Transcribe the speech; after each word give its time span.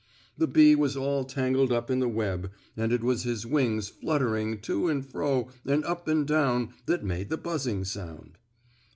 The 0.35 0.47
bee 0.47 0.73
was 0.73 0.97
all 0.97 1.25
tangled 1.25 1.71
up 1.71 1.91
in 1.91 1.99
the 1.99 2.09
web, 2.09 2.49
and 2.75 2.91
it 2.91 3.03
was 3.03 3.21
his 3.21 3.45
wings 3.45 3.89
fluttering 3.89 4.57
to 4.61 4.87
and 4.87 5.05
fro 5.05 5.49
and 5.63 5.85
up 5.85 6.07
and 6.07 6.25
down 6.27 6.73
that 6.87 7.03
made 7.03 7.29
the 7.29 7.37
buzzing 7.37 7.83
sound. 7.83 8.39